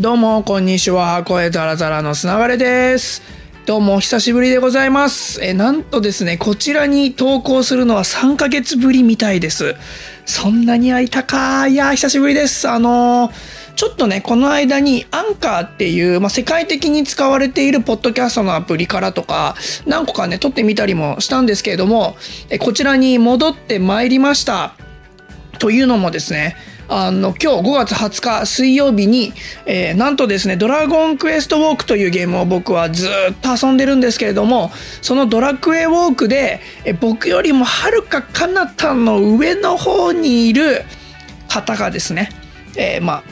[0.00, 1.22] どうも、こんにちは。
[1.22, 3.22] 声ザラザラの砂がれです。
[3.64, 5.38] どうも、お久しぶりでございます。
[5.40, 9.76] え、なんとですね、こちらに投稿するのは3ヶ月ぶりみたいです。
[10.26, 11.68] そんなに空いたか。
[11.68, 12.68] いや、久しぶりです。
[12.68, 22.16] あのーちょっとね、この間にアンカーっていう、まあ、世界的に使われているポッドキャストのアプリからとか、何個かね、撮ってみたりもしたんですけれども、
[22.50, 24.74] えこちらに戻ってまいりました。
[25.58, 26.56] というのもですね、
[26.88, 29.32] あの、今日5月20日水曜日に、
[29.66, 34.70] えーなんとですね、ドラゴンクエストウォークというゲームを僕はずっと遊んでるんですけれども、
[35.00, 40.84] そのドラクエウォークで、え僕よりもはるか彼方の上の方にいる
[41.48, 42.30] 方がですね、
[42.76, 43.22] えーまあ、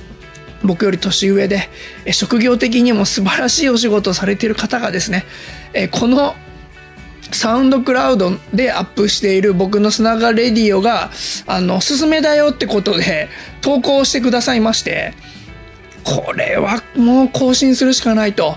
[0.64, 1.68] 僕より年上で、
[2.12, 5.24] 職業的にも素晴らしいお仕事をされている方がですね、
[5.74, 6.34] えこの
[7.32, 11.10] サウンドクラウドでアップしている僕の砂がレディオが、
[11.46, 13.28] あの、おすすめだよってことで
[13.60, 15.14] 投稿してくださいまして、
[16.04, 18.56] これはもう更新するしかないと。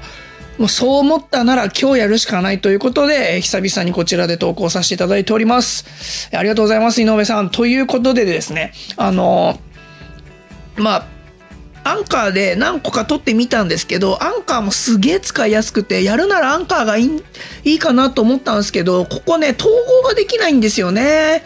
[0.58, 6.30] もうそう思ったなら今日やるしかないということで、久々にこちらで投稿させていただいております。
[6.34, 7.50] ありがとうございます、井上さん。
[7.50, 9.60] ということでですね、あの
[10.78, 11.15] まあ、
[11.86, 17.24] アンカーで何個か撮ってみたんですけど、アンカーもすげえ使いやすくて、やるならアンカーがいい
[17.64, 21.44] いいかなと思ったんですけど、ここね、統合ができないんですよね。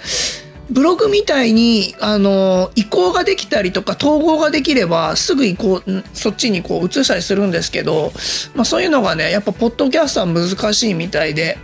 [0.70, 5.82] ブログみたいに、あの、移行ができたりとか、統合ができれば、すぐ移行、
[6.14, 8.14] そっちにこう移したりするんですけど、
[8.56, 11.58] まあそういうのがね、やっぱポッドキャストは難しいみたいで、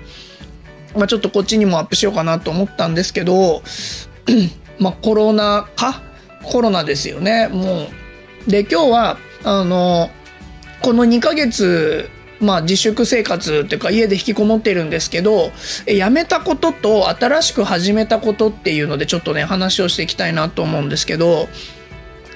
[0.98, 3.64] まあちょっとこっちにもアップしようかなと思ったんですけど、
[4.80, 6.02] まあコロナ禍
[6.44, 8.05] コロナですよね、もう。
[8.48, 10.10] で、今日は、あの、
[10.82, 12.10] この2ヶ月、
[12.42, 15.52] まあ自粛生活っていうか家で引きこもってるんですけど、
[15.88, 21.48] え辞めたことと新しく始めたことっていうのでちょっとね話をしていきたいなと思うんですけど、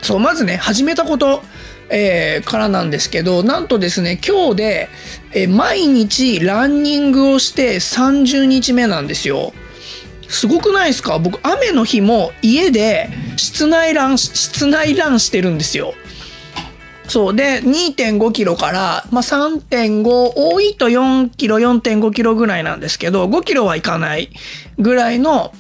[0.02, 1.44] そう、まずね、始めたこと、
[1.90, 4.90] えーからなんですけど、なんとですね、今日で、
[5.34, 9.54] えー毎日ランニングをして30日目なんですよ。
[10.30, 11.20] すごくないですか？
[11.20, 15.94] 僕、雨の日も家で室内ラン、室内ランしてるんですよ。
[17.10, 17.36] そう。
[17.36, 24.30] で、2.5キロから、まあ、3.5、多いと4キロ、4.5キロぐらいなんですけど、5キロはいかない
[24.78, 25.52] ぐらいの、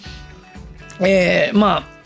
[1.00, 2.00] えーまあ、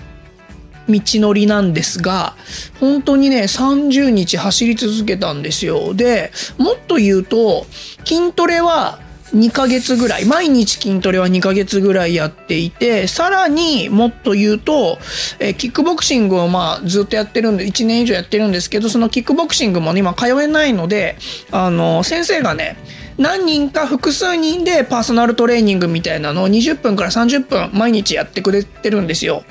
[0.87, 2.35] 道のりなんですが、
[2.79, 5.93] 本当にね、30日走り続けたんですよ。
[5.93, 7.65] で、もっと言うと、
[8.05, 8.99] 筋トレは
[9.33, 14.99] 2ヶ月ぐらい、毎日筋トレは2ヶ月ぐらいやっていて、さらにもっと言うと、
[15.39, 21.17] えーキックボクシングをまあずっとやってるんで、1年以上やってるんですけど、そのキックボクシングもね今通えないので、
[21.51, 22.77] あの、先生がね、
[23.17, 29.43] 何人か複数人でパーソナルトレーニングみたいなのを20分から30分毎日やってくれてるんですよ。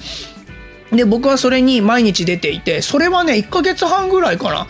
[0.92, 4.66] で、僕はそれに毎日出ていて、それはね、1ヶ月半ぐらいかな。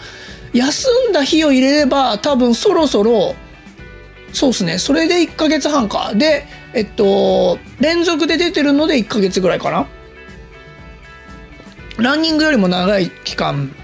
[0.53, 3.35] 休んだ日を入れれば、多分そろそろ、
[4.33, 6.13] そうですね、それで1ヶ月半か。
[6.15, 9.87] で、えっと、連続で出てるので1ヶ月ぐらいかな。
[11.99, 13.75] ランニングよりも長い期間、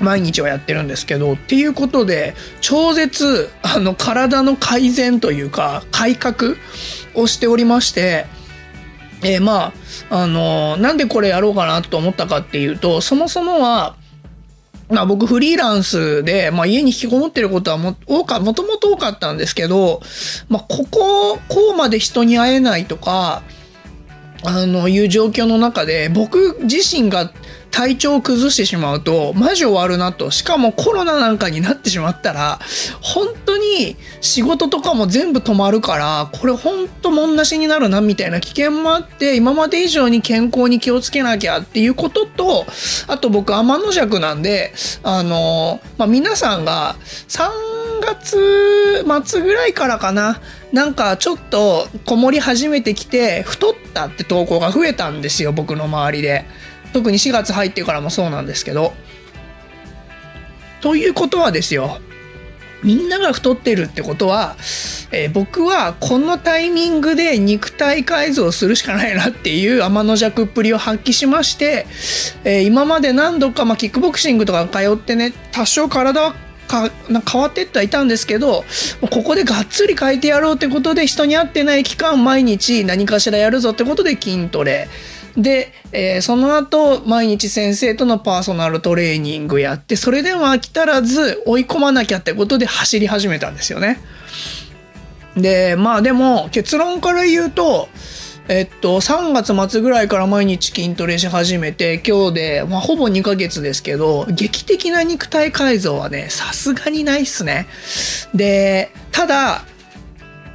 [0.00, 6.56] 毎日はやってるんですけど、っていうことで、超絶、あの、体の改善というか、改革
[7.14, 8.26] をしておりまして、
[9.22, 9.72] えーま
[10.10, 13.96] あ、あのなんでこれやろうかなと思ったかっていうと、そもそもは、
[14.88, 20.00] まあ僕フリーランスで、まあ家に引きこもってることはも、多か、もともと多かったんですけど、
[20.48, 23.42] まあここ、こうまで人に会えないとか、
[24.44, 27.32] あの、いう状況の中で、僕自身が
[27.70, 30.30] 体調を崩してしまうと、マジ終わるなと。
[30.30, 32.58] しかもコロナなんかになってしまったら、
[33.00, 42.66] 本当に仕事とかも全部止まるから、これ本当もんなしになるなみたいな危険もあって、今まで以上に健康に気をつけなきゃっていうことと、
[43.06, 44.72] あと僕天の弱なんで、
[45.02, 46.96] あの、まあ、皆さんが
[47.28, 50.40] 3 3月末ぐらいからかな、
[50.72, 56.44] なんかちょっとこもり始めてきて、太ったって投稿が増えたんですよ、僕の周りで。
[56.92, 58.92] 特に4月入ってからもそうなんですけど。
[60.80, 62.00] ということはですよ、
[62.82, 64.56] みんなが太ってるってことは、
[65.10, 71.86] えー僕はこのタイミングで肉体改造するしかないなっていう天の弱っぷりを発揮しまして、
[72.44, 76.34] えー今まで何度か、まあ、キックボクシングとか通ってね多少体は
[76.68, 78.64] かな変わってってはいたんですけど
[79.10, 84.88] ここでがっつり変えてやろうってことで人に会ってない期間毎日何かしらやるぞってことで筋トレ
[85.36, 94.00] で、えーその後毎日先生とのパーソナルトレーニングやってそれでも飽き足らず追い込まなきゃってことで走り始めたんですよね。
[95.36, 97.88] でまあでも結論から言うと
[98.48, 107.66] えっと、3月末ぐらいから毎日筋トレし始めて、今日で、まあ、ほぼ2ヶ月ですけど、劇的な肉体改造はね、さすがにないっすね。
[108.34, 109.64] で、ただ、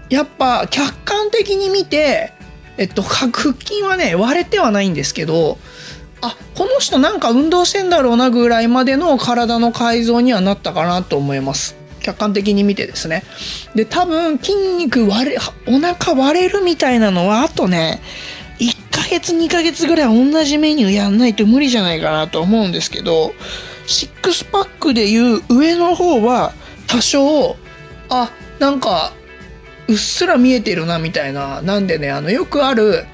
[0.10, 2.34] やっぱ客観的に見て、
[2.78, 5.60] えっと、腹筋はね、割れてはないんですけど、
[6.22, 11.83] あ、この人なんか運動してんだろうなぐらいまでの体の改造にはなったかなと思います。
[12.04, 13.24] 客観的に見てですね。
[13.74, 18.02] で、多分筋肉割れ、お腹割れるみたいなのはあとね、
[18.60, 23.34] 1ヶ月2ヶ月ぐらい同じメニューやんないと無理じゃないかなと思うんですけど、
[23.88, 26.54] シックスパックでいう上の方は
[26.88, 27.56] 多少、
[28.10, 29.14] あ、なんか、
[29.88, 31.62] うっすら見えてるなみたいな。
[31.62, 33.06] なんでね、あの、よくある、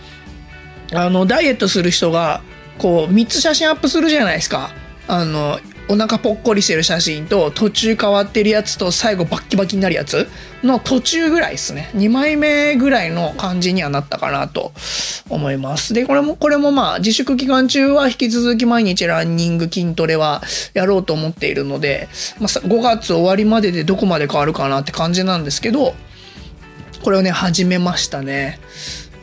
[0.94, 2.42] あの、ダイエットする人が、
[2.78, 4.72] こう、3つ写真アップするじゃないですか。
[5.08, 5.60] あの、
[5.90, 10.28] お腹ぽっこりしてる写真と途中変わってるやつと最後バッキバキになるやつ
[10.62, 11.90] の途中ぐらいですね。
[11.96, 14.72] 2枚目ぐらいの感じにはなったかなと
[15.30, 15.96] 思います。
[15.96, 20.44] でこれもこれもまあ自粛期間中は引き続き毎日ランニング筋トレは
[20.76, 22.08] やろうと思っているので、
[22.40, 25.96] まあ、5月終わりまででどこまで変わるかなって感じなんですけど
[27.04, 28.60] これをね始めましたね。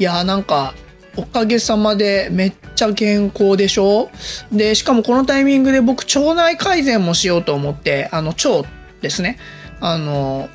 [0.00, 0.74] いやーなんか
[1.16, 4.10] おかげさまでめっちゃ健康でしょ？
[4.52, 8.68] で、しかもこのタイミングで僕腸内改善もしようと思って、あの腸
[9.00, 9.38] ですね。
[9.80, 10.48] あの、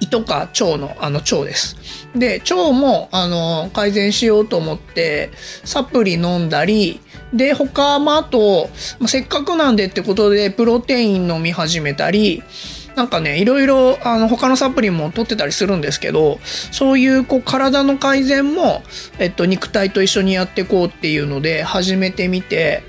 [0.00, 1.76] 胃とか腸のあの腸です。
[2.14, 5.30] で、腸もあの改善しようと思って
[5.64, 7.00] サプリ飲んだり、
[7.32, 8.70] で、他もあと、
[9.00, 12.42] ま、せっかくなんでってことでプロテイン飲み始めたり、
[12.96, 18.82] なんかねいろいろあの他のサプリも取ってたりするんですけどそういうこう体の改善も、
[19.18, 22.82] えっと、肉体と一緒にやっていこうっていうので始めてみて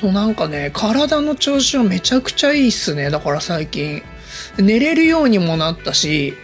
[0.00, 3.10] そうなんかね体の調子はめちゃくちゃいいっすね。
[3.10, 4.02] だから最近。
[4.58, 6.34] 寝れるようにもなったし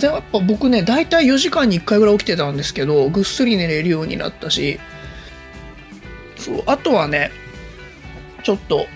[0.00, 4.80] やっぱ僕ね大体4時間に1回ぐらい起きてたんですけどぐっすり寝れるようになったし。
[6.36, 7.30] そうあとはね
[8.42, 8.86] ちょっと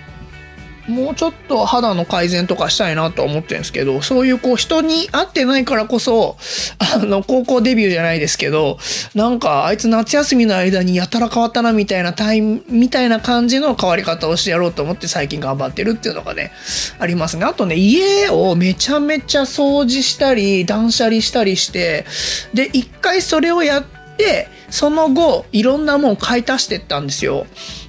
[0.90, 6.37] もうちょっと肌の改善とかしたいなと思ってるんですけど、そういうこう人に会ってないからこそ、
[6.78, 8.78] あの、高校デビューじゃないですけど、
[9.14, 16.52] なんかあいつ夏休みの間にやたら変わったなみたいなタイム、みたいな感じの変わり方をしてやろうと思って最近頑張ってるっていうのがね、
[16.98, 17.44] ありますね。
[17.44, 22.04] あとね、家をめちゃめちゃ掃除したり、断捨離したりして、
[22.54, 27.46] で、一回それをやって、でその後、いろんなもん買い足してったんですよ。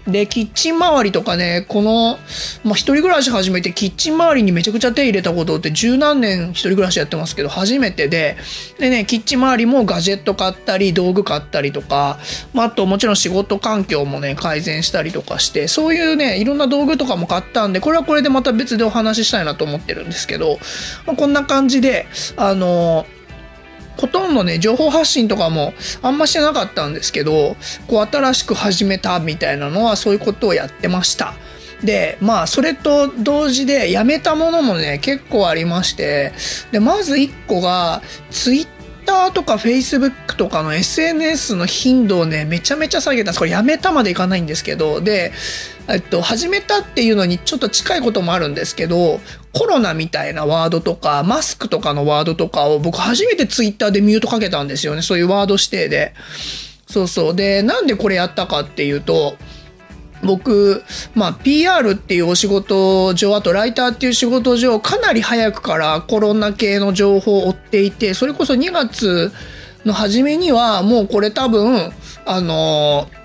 [0.08, 2.18] で、キッチン周りとかね、この、
[2.64, 8.36] まあ、一人暮らし始めて、キッチン周りにめちゃくちゃ手入れたことって十何年一人暮らしやってますけど、初めてで、
[8.80, 12.18] でね、キッチン周りもガジェット買ったり、道具買ったりとか、
[12.54, 20.58] まあ、あともちろん仕事環境もね、改善したりとかして、そういうね、いろんな道具とかも買ったんで、これはこれでまた別でお話ししたいなと思ってるんですけど、
[21.06, 22.08] まあ、こんな感じで、
[22.38, 23.21] あのー
[24.02, 27.56] ほとんどね、情報発信とかもあんましてなかったんですけど、
[27.88, 31.36] こう新しく始めたみたいなのはそういうことをやってました。
[31.84, 36.34] で、まあ、それと同時でやめたものもね、結構ありまして、
[36.72, 38.02] で、まず1個が、
[38.32, 38.68] ツイッ
[39.06, 43.40] ターとか Facebook とかの SNS の頻度をね、めちゃめちゃ下げたんです。
[43.40, 45.32] これやめたまでいかないんですけど、で、
[45.88, 49.20] えっと、始めたっていうのにちょっと近いこともあるんですけど、
[49.54, 55.02] コロナみたいなワードとか、マスクとかのワードとかを僕初めてツイッターでミュートかけたんですよね。
[55.02, 56.14] そういうワード指定で。
[56.88, 57.36] そうそう。
[57.36, 59.36] で、なんでこれやったかっていうと、
[60.24, 60.84] 僕、
[61.16, 69.32] まあ、PR っていうお仕事上、あとライターっていう仕事上、かなり早くからコロナ系の情報を追っていて、それこそ2月
[69.84, 71.92] の初めには、もうこれ多分、
[72.26, 73.21] あのー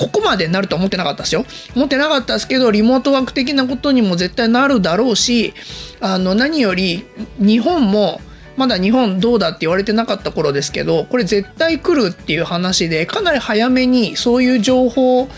[0.00, 1.44] ここまでなると思ってなかったですよ。
[1.76, 5.52] 思ってなかったですけど、リモートワーク的なことにも絶対なるだろうし、
[6.00, 7.04] あの、何より
[7.38, 8.22] 日本も、
[8.56, 15.28] まだ日本どうだって言われてなかった頃ですけど、これ絶対来るっていう話で、かなり早めにそういう情報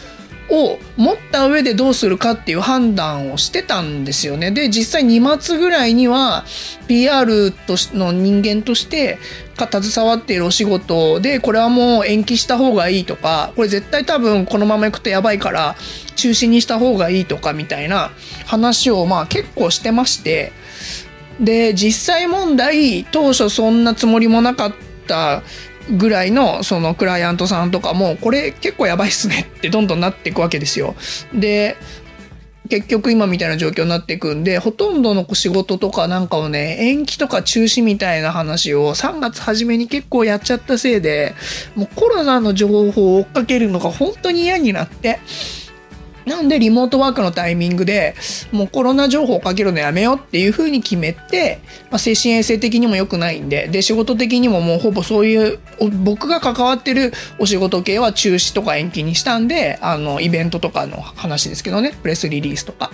[0.52, 4.50] を持った上でどうするかっていう判断をしてたんですよね。
[4.50, 6.44] で、実際2月ぐらいには
[6.86, 9.18] PR との人間として
[9.56, 15.76] か携わっているお仕事で、これはもう延期した方がいいとか、これ絶対多分このまま行くとやばいから
[16.16, 18.10] 中止にした方がいいとかみたいな
[18.46, 20.52] 話をまあ結構してまして、
[21.40, 24.72] で、実際問題当初そんなつもりもなかっ
[25.06, 25.42] た
[25.90, 30.94] ぐらいのそのクライアントさんとかもこれ結構やばいっすねってどんどんなっていくわけですよ。
[31.34, 31.76] で
[32.72, 41.34] 結局今みたいな状況になっていくんでほとんどの仕事とかなんかをね延期とか中止みたいな話を3月初めに結構やっちゃったせいで
[41.76, 45.20] もうコロナの情報を追っかけるのが本当に嫌になって
[46.26, 48.14] なんでリモートワークのタイミングで
[48.52, 51.60] もうコロナ情報をかけるのやめようっていうふうに決めて、
[51.90, 55.58] まあ、精神衛生的にも良くないんでで仕事的にももうほぼそういう
[56.04, 62.90] 僕が関わってるお仕事系は中止とか延期にしたんであのイベントとかの話ですけどねプレスリリースとか。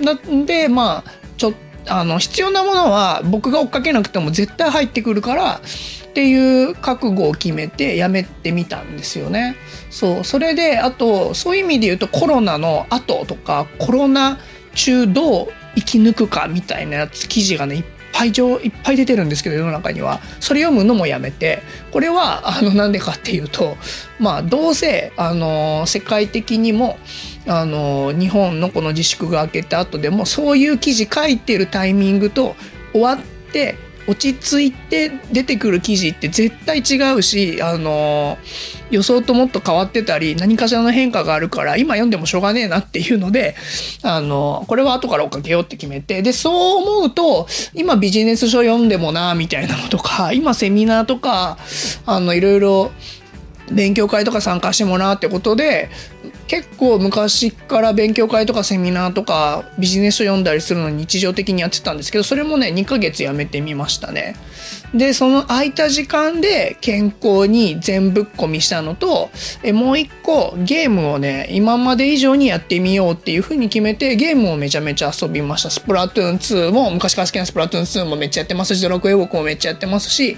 [0.00, 9.56] なんでまあちょっとあの必要なものは僕が追っかけなくても絶対入ってくるからっていう覚悟を決めてやめてみたんですよね。
[9.90, 14.38] そうそれであとそういう意味で言うとコロナの後とかコロナ
[14.74, 20.20] 中どう生き抜くかみたいなやつ記事がねいっぱい上いっぱい出てるんですけど世の中には。
[20.40, 21.62] それ読むのもやめて。
[21.90, 23.76] これはあのなんでかっていうと
[24.18, 26.98] まあどうせあの世界的にも
[27.46, 32.56] あの日本のこの自粛が明けた後でもそういう記事書いてるタイミングと
[32.92, 33.18] 終わっ
[33.52, 33.76] て
[34.06, 38.38] 落ち着いて出てくる記事って絶対違うしあの
[38.90, 43.56] 予想ともっと変わってたり何かしらの変化があるから今読んでもしょうがねえなっていうので
[44.02, 51.58] あのこれは後から追っかけようって決めてでそう思うと今ビジネス書読んでもなみたいなのとか今セミナーとか
[52.06, 52.90] あのいろいろ
[53.72, 55.88] 勉強会とか参加してもらうってことで
[56.46, 64.36] 結構昔から勉強会とかセミナーとかビジネス書読んだりするのに日常的にやってたんですけどそれもね2ヶ月やめてみましたね。
[64.94, 69.30] でその空いた時間で健康に全ぶっ込みしたのと
[69.64, 75.70] えもう一個ゲームをね今まで以上にやってみようっていうふうに決めてゲームをめちゃめちゃ遊びました。
[75.70, 80.36] スプラトゥーン2も昔から好きなスプラトゥーン2もめっちゃやってますしドラクエウォークもめっちゃやってますし。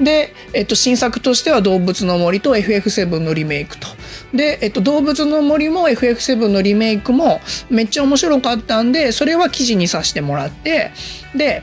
[0.00, 3.88] で、えっと、新作としては動物の森と FF7 のリメイクと。
[4.32, 7.40] で、えっと、動物の森森も FF7 のリメイクも
[7.70, 10.92] めっちゃ面白かったんでそれは記事にさせてもらって
[11.34, 11.62] で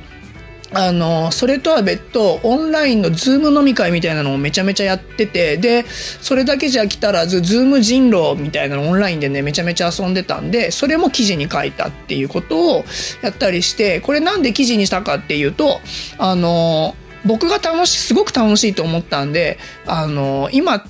[0.74, 12.84] あのそれとは別途オンラインのズーム飲み会みたいなのをめちゃめちゃやっててでそれだけじゃ飽き足らずズーム人狼みたいなのオンラインでねめちゃめちゃ遊んでたんでそれも記事に書いたっていうことを
[13.22, 15.80] やったりしてこれなんで記事にしたかっていうと
[16.18, 20.84] あの僕が楽しいすごく楽しいと思ったんであの今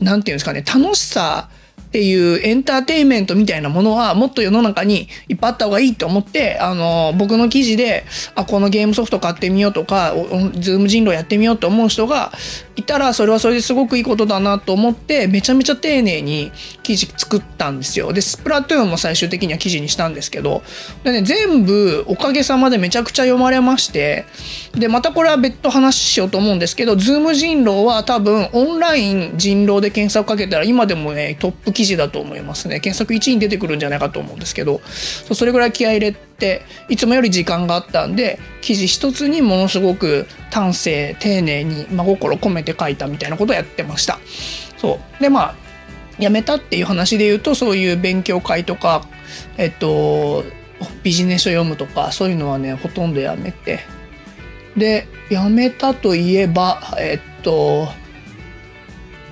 [0.00, 1.48] なんていうんですかね楽しさ
[1.88, 8.04] っていうエンターテインメントみたいなものはもっと世の中にいっぱいあった方がいいと思ってあの僕の記事で
[8.34, 10.12] あこのゲームソフト買ってみようとか
[10.52, 12.30] ズーム人狼やってみようと思う人が
[12.76, 16.52] いたらそれはそれですごくいいことだなと思ってめちゃめちゃ丁寧に
[16.88, 18.14] 記事作ったんですよ。
[18.14, 20.62] でスプラトゥーンも最終的には記事にしたんですけど
[21.04, 24.24] で、ね、全部おかげさまでめちゃくちゃ読まれまして
[24.72, 32.80] でまたこれは別途話しようと思うんですけどズーム人狼は多分オンライン人狼で検索かけたら今でもねトップ記事だと思いますね。
[32.80, 44.18] 検索1位に出てくるんじゃないかと思うんですけどそれぐらい気合い入れていつもより時間があったんで記事一つにものすごく丹精丁寧に真心込めて書いたみたいなことをやってました。
[44.78, 45.22] そう。
[45.22, 45.67] でまあ
[46.18, 49.06] 辞めたっていう話で言うとそういう勉強会とか
[49.56, 50.44] えっと
[51.02, 53.80] ビジネス書読むとかそういうのはねほとんどやめて。
[54.76, 57.88] で辞めたといえばえっと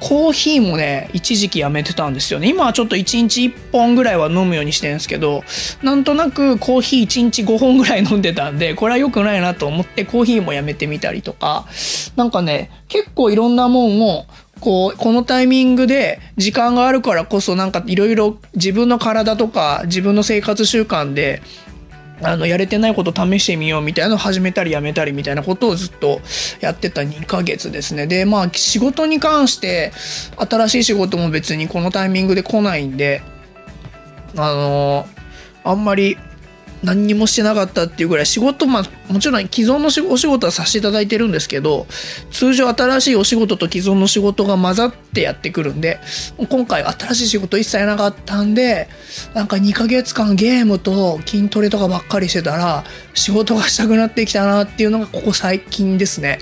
[0.01, 2.49] コーヒーもね一時期やめてたんですよね。
[2.49, 5.43] 今はちょっと1日1本ぐらいは飲むようにしてるんですけど
[5.83, 11.67] なんとなくコーヒー1日5本ぐらい飲んでたんでこれは良くないなと思ってコーヒーもやめてみたりとか。
[12.17, 14.27] なんかね結構いろんなもんを
[14.61, 21.43] こうこのタイミングで時間があるからこそなんかいろいろ自分の体とか自分の生活習慣で
[22.23, 26.21] あのやれてないこと試してみようみたいなのを始めたりやめたりみたいなことをずっと
[26.61, 28.07] やってた2ヶ月ですね。
[28.07, 29.93] でまあ仕事に関して
[30.37, 33.23] 新しい仕事も別にこのタイミングで来ないんで
[34.37, 35.07] あの
[35.65, 36.17] あんまり
[36.87, 41.87] 何にもしてなかったっていうぐらい仕事まあもちろん既存のお仕事はさせていただいてるんですけど
[42.31, 45.99] 通常新しいお仕事と既存の仕事が混ざってやってくるんで
[46.49, 48.89] 今回新しい仕事一切なかったんで
[49.35, 56.39] なんか2ヶ月間ゲームと筋トレとかばっかりしてたら仕事がしたくなってきたなっていうのがここ最近ですね。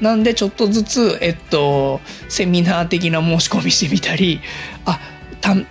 [0.00, 4.40] なんでちょっとずつえっとセミナー的な申し込みしてみたり
[4.84, 4.98] あ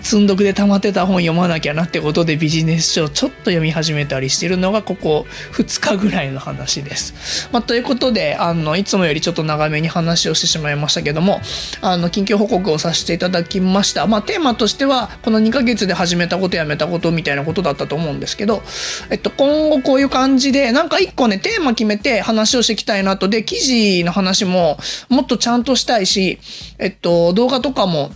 [0.02, 7.50] 積んどくで溜まってた本読まなきゃなってことでビジネス書をちょっと読み始めたりしてるのがここ2日ぐらいの話です。
[7.52, 11.40] まあ、ということであのいつもよりちょっと長めに話をしてしまいましたけども
[11.82, 14.08] あの近況報告をさせていただきました。
[14.08, 18.64] まあ、テーマとしてはこの2ヶ月で始めたことやめたことみたいなことだったと思うんですけど、
[19.10, 24.78] えっと、今後こういう感じでなんか1個ねテーマ決めて話をしていきたいなとで記事の話も
[25.10, 26.40] もっとちゃんとしたいし、
[26.80, 28.12] えっと、動画とかも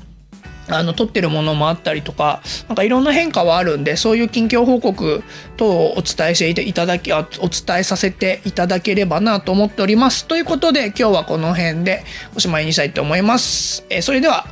[0.68, 5.24] あの撮ってるものもあったりとかなんかいろんな変化はあるんでそういう近況報告
[5.58, 10.26] 等をお伝えしていただきお伝えさせていただければなと思っております。
[10.26, 12.04] ということで今日はこの辺で
[12.36, 14.46] おしまいにしたいと思います、えー、それでは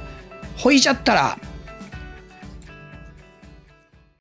[0.58, 1.51] ほいじゃったら。